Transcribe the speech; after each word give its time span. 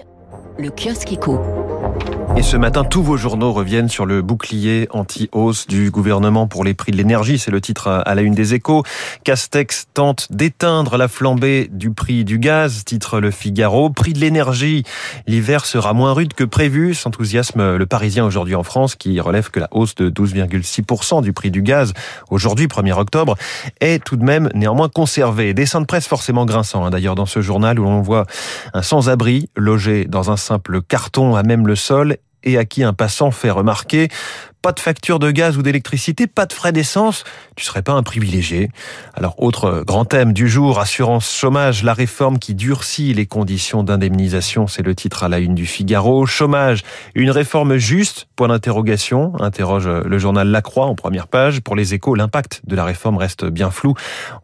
Yeah. 0.00 0.49
Le 0.60 0.70
kiosque 0.70 1.12
éco. 1.12 1.40
Et 2.36 2.42
ce 2.42 2.56
matin, 2.56 2.84
tous 2.84 3.02
vos 3.02 3.16
journaux 3.16 3.52
reviennent 3.52 3.88
sur 3.88 4.06
le 4.06 4.22
bouclier 4.22 4.88
anti-hausse 4.92 5.66
du 5.66 5.90
gouvernement 5.90 6.46
pour 6.46 6.64
les 6.64 6.74
prix 6.74 6.92
de 6.92 6.96
l'énergie. 6.96 7.38
C'est 7.38 7.50
le 7.50 7.60
titre 7.60 7.88
à 7.88 8.14
la 8.14 8.22
une 8.22 8.34
des 8.34 8.54
échos. 8.54 8.84
Castex 9.24 9.88
tente 9.92 10.28
d'éteindre 10.30 10.96
la 10.96 11.08
flambée 11.08 11.68
du 11.70 11.90
prix 11.90 12.24
du 12.24 12.38
gaz, 12.38 12.84
titre 12.84 13.20
le 13.20 13.32
Figaro. 13.32 13.90
Prix 13.90 14.12
de 14.12 14.20
l'énergie, 14.20 14.84
l'hiver 15.26 15.66
sera 15.66 15.92
moins 15.92 16.12
rude 16.12 16.32
que 16.32 16.44
prévu, 16.44 16.94
s'enthousiasme 16.94 17.76
le 17.76 17.86
Parisien 17.86 18.24
aujourd'hui 18.24 18.54
en 18.54 18.62
France 18.62 18.94
qui 18.94 19.18
relève 19.20 19.50
que 19.50 19.60
la 19.60 19.68
hausse 19.72 19.96
de 19.96 20.08
12,6% 20.08 21.22
du 21.22 21.32
prix 21.32 21.50
du 21.50 21.62
gaz 21.62 21.92
aujourd'hui, 22.30 22.68
1er 22.68 22.92
octobre, 22.92 23.36
est 23.80 24.02
tout 24.02 24.16
de 24.16 24.24
même 24.24 24.48
néanmoins 24.54 24.88
conservée. 24.88 25.52
Dessin 25.52 25.80
de 25.80 25.86
presse 25.86 26.06
forcément 26.06 26.46
grinçant 26.46 26.84
hein, 26.84 26.90
d'ailleurs 26.90 27.16
dans 27.16 27.26
ce 27.26 27.42
journal 27.42 27.80
où 27.80 27.84
l'on 27.84 28.02
voit 28.02 28.24
un 28.72 28.82
sans-abri 28.82 29.50
logé 29.56 30.04
dans 30.04 30.30
un 30.30 30.36
simple 30.50 30.82
carton 30.82 31.36
à 31.36 31.44
même 31.44 31.68
le 31.68 31.76
sol 31.76 32.16
et 32.42 32.58
à 32.58 32.64
qui 32.64 32.82
un 32.82 32.92
passant 32.92 33.30
fait 33.30 33.50
remarquer 33.50 34.08
pas 34.62 34.72
de 34.72 34.80
facture 34.80 35.18
de 35.18 35.30
gaz 35.30 35.56
ou 35.56 35.62
d'électricité, 35.62 36.26
pas 36.26 36.46
de 36.46 36.52
frais 36.52 36.72
d'essence, 36.72 37.24
tu 37.56 37.64
serais 37.64 37.82
pas 37.82 37.92
un 37.92 38.02
privilégié. 38.02 38.70
Alors, 39.14 39.34
autre 39.42 39.84
grand 39.86 40.04
thème 40.04 40.32
du 40.32 40.48
jour, 40.48 40.78
assurance 40.80 41.30
chômage, 41.30 41.82
la 41.82 41.94
réforme 41.94 42.38
qui 42.38 42.54
durcit 42.54 43.14
les 43.14 43.26
conditions 43.26 43.82
d'indemnisation, 43.82 44.66
c'est 44.66 44.82
le 44.82 44.94
titre 44.94 45.24
à 45.24 45.28
la 45.28 45.38
une 45.38 45.54
du 45.54 45.66
Figaro. 45.66 46.26
Chômage, 46.26 46.82
une 47.14 47.30
réforme 47.30 47.76
juste, 47.76 48.28
point 48.36 48.48
d'interrogation, 48.48 49.32
interroge 49.40 49.88
le 49.88 50.18
journal 50.18 50.48
La 50.48 50.62
Croix 50.62 50.86
en 50.86 50.94
première 50.94 51.26
page. 51.26 51.60
Pour 51.60 51.76
les 51.76 51.94
échos, 51.94 52.14
l'impact 52.14 52.62
de 52.66 52.76
la 52.76 52.84
réforme 52.84 53.16
reste 53.16 53.44
bien 53.44 53.70
flou. 53.70 53.94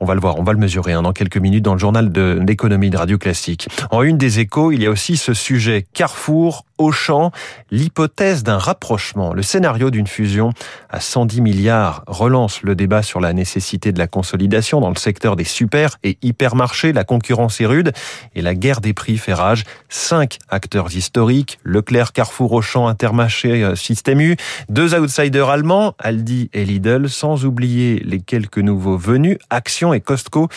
On 0.01 0.05
va 0.05 0.15
le 0.15 0.21
voir, 0.21 0.38
on 0.38 0.43
va 0.43 0.52
le 0.52 0.59
mesurer 0.59 0.93
hein, 0.93 1.02
dans 1.02 1.12
quelques 1.12 1.37
minutes 1.37 1.65
dans 1.65 1.74
le 1.74 1.79
journal 1.79 2.10
de 2.10 2.43
l'économie 2.46 2.91
de 2.91 2.96
Radio 2.96 3.19
Classique. 3.19 3.69
En 3.91 4.02
une 4.02 4.19
des 4.19 4.41
échos, 4.41 4.73
il 4.73 4.83
y 4.83 4.87
a 4.87 4.91
aussi 4.91 5.16
ce 5.16 5.35
sujet 5.35 5.87
Carrefour, 5.93 6.65
Auchan, 6.79 7.33
l'hypothèse 7.71 8.43
d'un 8.43 8.59
rapprochement, 8.59 9.33
le 9.33 9.43
scénario 9.43 9.90
d'une 9.90 10.05
fusion 10.07 10.51
à 10.90 11.01
110 11.01 11.40
milliards 11.40 12.04
relance 12.07 12.62
le 12.62 12.74
débat 12.74 13.02
sur 13.02 13.21
la 13.21 13.32
nécessité 13.32 13.93
de 13.93 13.99
la 13.99 14.07
consolidation 14.07 14.80
dans 14.80 14.88
le 14.88 14.96
secteur 14.96 15.37
des 15.37 15.45
super 15.45 15.96
et 16.02 16.18
hypermarchés. 16.23 16.93
La 16.93 17.04
concurrence 17.04 17.60
est 17.60 17.66
rude 17.66 17.93
et 18.34 18.43
la 18.43 18.54
guerre 18.54 18.80
des 18.80 18.95
prix 18.95 19.18
fait 19.18 19.34
rage. 19.34 19.65
Cinq 19.88 20.38
acteurs 20.49 20.95
historiques, 20.95 21.59
Leclerc, 21.65 22.12
Carrefour, 22.12 22.52
Auchan, 22.52 22.87
Intermarché, 22.87 23.62
euh, 23.62 23.74
Système 23.74 24.21
U, 24.21 24.37
deux 24.68 24.95
outsiders 24.95 25.49
allemands, 25.49 25.95
Aldi 25.99 26.51
et 26.52 26.65
Lidl, 26.65 27.09
sans 27.09 27.45
oublier 27.45 28.02
les 28.04 28.21
quelques 28.21 28.59
nouveaux 28.59 28.96
venus, 28.96 29.38
Action 29.51 29.93
et 29.93 30.01
Costco. 30.01 30.49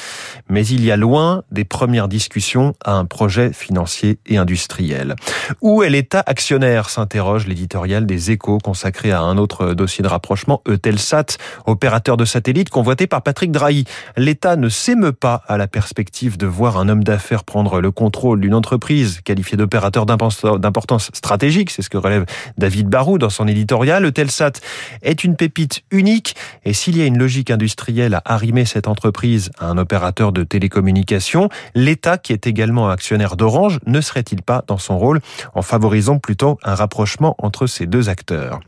Mais 0.49 0.65
il 0.65 0.83
y 0.83 0.91
a 0.91 0.97
loin 0.97 1.43
des 1.51 1.65
premières 1.65 2.07
discussions 2.07 2.75
à 2.83 2.93
un 2.93 3.05
projet 3.05 3.53
financier 3.53 4.19
et 4.25 4.37
industriel. 4.37 5.15
Où 5.61 5.83
est 5.83 5.89
l'État 5.89 6.23
actionnaire 6.25 6.89
s'interroge 6.89 7.47
l'éditorial 7.47 8.05
des 8.05 8.31
échos 8.31 8.59
consacré 8.59 9.11
à 9.11 9.21
un 9.21 9.37
autre 9.39 9.73
dossier 9.73 10.03
de 10.03 10.07
rapprochement, 10.07 10.61
Eutelsat, 10.67 11.37
opérateur 11.65 12.17
de 12.17 12.25
satellite 12.25 12.69
convoité 12.69 13.07
par 13.07 13.23
Patrick 13.23 13.51
Drahi. 13.51 13.85
L'État 14.17 14.55
ne 14.55 14.69
s'émeut 14.69 15.13
pas 15.13 15.41
à 15.47 15.57
la 15.57 15.67
perspective 15.67 16.37
de 16.37 16.45
voir 16.45 16.77
un 16.77 16.89
homme 16.89 17.03
d'affaires 17.03 17.43
prendre 17.43 17.81
le 17.81 17.91
contrôle 17.91 18.41
d'une 18.41 18.53
entreprise 18.53 19.21
qualifiée 19.21 19.57
d'opérateur 19.57 20.05
d'importance 20.05 21.09
stratégique, 21.13 21.71
c'est 21.71 21.81
ce 21.81 21.89
que 21.89 21.97
relève 21.97 22.25
David 22.57 22.87
Barou 22.87 23.17
dans 23.17 23.29
son 23.29 23.47
éditorial. 23.47 24.05
Eutelsat 24.05 24.53
est 25.01 25.23
une 25.23 25.35
pépite 25.35 25.81
unique 25.91 26.35
et 26.65 26.73
s'il 26.73 26.97
y 26.97 27.01
a 27.01 27.05
une 27.05 27.17
logique 27.17 27.51
industrielle 27.51 28.13
à 28.13 28.21
arrimer 28.25 28.65
cette 28.65 28.87
entreprise 28.87 29.51
à 29.59 29.67
un 29.67 29.77
opérateur 29.77 30.31
de 30.31 30.43
télécommunications, 30.43 31.49
l'État, 31.75 32.17
qui 32.17 32.33
est 32.33 32.47
également 32.47 32.89
actionnaire 32.89 33.35
d'Orange, 33.35 33.79
ne 33.85 34.01
serait-il 34.01 34.41
pas 34.41 34.63
dans 34.67 34.77
son 34.77 34.97
rôle 34.97 35.21
en 35.53 35.61
favorisant 35.61 36.19
plutôt 36.19 36.57
un 36.63 36.75
rapprochement 36.75 37.35
entre 37.39 37.67
ces 37.67 37.85
deux 37.85 38.09
acteurs? 38.09 38.59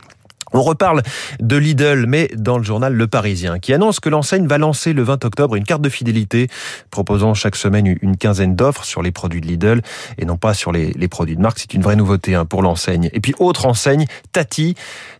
On 0.54 0.62
reparle 0.62 1.02
de 1.40 1.56
Lidl, 1.56 2.06
mais 2.08 2.30
dans 2.36 2.58
le 2.58 2.64
journal 2.64 2.94
Le 2.94 3.08
Parisien, 3.08 3.60
qui 3.60 3.74
annonce 3.74 4.00
que 4.00 4.09
l'enseigne 4.09 4.48
va 4.48 4.58
lancer 4.58 4.94
le 4.94 5.03
20 5.03 5.25
octobre 5.25 5.56
une 5.56 5.64
carte 5.64 5.81
de 5.81 5.90
fidélité 5.90 6.48
proposant 6.90 7.34
chaque 7.34 7.56
semaine 7.56 7.98
une 8.02 8.18
quinzaine 8.18 8.56
d'offres 8.56 8.86
sur 8.86 9.02
les 9.02 9.12
produits 9.12 9.42
de 9.42 9.48
Lidl 9.48 9.81
et 10.18 10.25
non 10.25 10.38
pas 10.38 10.53
sur 10.53 10.72
les, 10.72 10.94
produits 11.08 11.36
de 11.36 11.42
marque. 11.42 11.59
C'est 11.59 11.74
une 11.74 11.81
vraie 11.81 11.96
nouveauté 11.96 12.36
hein, 12.36 12.46
pour 12.46 12.62
l'enseigne. 12.62 13.09
Et 13.14 13.20
puis 13.20 13.34
autre 13.40 13.66
enseigne, 13.66 14.06
Tati. 14.31 14.75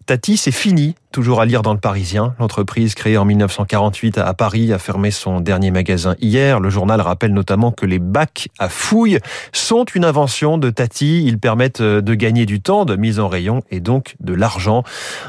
Tati, 0.06 0.38
c'est 0.38 0.52
fini 0.52 0.96
Toujours 1.12 1.42
à 1.42 1.46
lire 1.46 1.62
dans 1.62 1.74
le 1.74 1.80
Parisien, 1.80 2.36
l'entreprise 2.40 2.96
créée 2.96 3.18
en 3.18 3.26
1948 3.26 4.18
à 4.18 4.34
Paris 4.34 4.72
a 4.72 4.80
fermé 4.80 5.12
son 5.12 5.42
dernier 5.42 5.70
magasin 5.70 6.16
hier. 6.22 6.62
Le 6.62 6.70
journal 6.70 7.02
rappelle 7.02 7.34
notamment 7.34 7.74
que 7.74 7.86
les 7.86 8.00
bacs 8.00 8.48
à 8.60 8.70
fouilles 8.70 9.20
sont 9.52 9.84
une 9.84 10.06
invention 10.06 10.58
de 10.58 10.70
Tati. 10.70 11.26
Ils 11.26 11.38
permettent 11.38 11.82
euh, 11.82 12.00
de 12.00 12.14
gagner 12.14 12.46
du 12.46 12.62
temps 12.62 12.86
de 12.86 12.96
mise 12.96 13.20
en 13.20 13.28
rayon 13.28 13.62
et 13.72 13.82
donc 13.82 14.16
de 14.22 14.34
l'argent. 14.34 14.84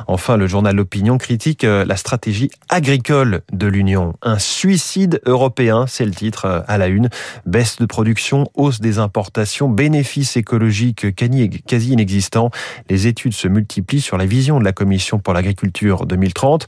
Enfin, 0.06 0.36
le 0.36 0.46
journal 0.46 0.76
L'Opinion 0.76 1.18
critique 1.18 1.64
euh, 1.64 1.84
la 1.84 1.96
stratégie 1.96 2.52
agricole 2.68 3.42
de 3.52 3.66
l'Union. 3.66 4.14
Un 4.22 4.38
suicide 4.38 5.20
européen, 5.26 5.86
c'est 5.88 6.04
le 6.04 6.12
titre 6.12 6.44
euh, 6.44 6.60
à 6.68 6.78
la 6.78 6.86
une. 6.86 7.10
Baisse 7.44 7.78
de 7.78 7.86
production, 7.86 8.48
hausse 8.54 8.80
des 8.80 9.00
importations, 9.00 9.68
bénéfices 9.68 10.36
écologiques 10.36 11.12
quasi 11.16 11.92
inexistants. 11.92 12.52
Les 12.88 13.08
études 13.08 13.34
se 13.34 13.48
multiplient 13.48 14.00
sur 14.00 14.16
la 14.16 14.26
vision 14.26 14.60
de 14.60 14.64
la 14.64 14.72
Commission 14.72 15.18
pour 15.18 15.34
l'agriculture 15.72 16.06
2030. 16.06 16.66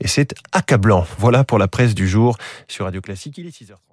Et 0.00 0.08
c'est 0.08 0.34
accablant. 0.52 1.06
Voilà 1.18 1.44
pour 1.44 1.58
la 1.58 1.68
presse 1.68 1.94
du 1.94 2.08
jour 2.08 2.36
sur 2.68 2.84
Radio 2.84 3.00
Classique. 3.00 3.38
Il 3.38 3.46
est 3.46 3.50
6h30. 3.50 3.89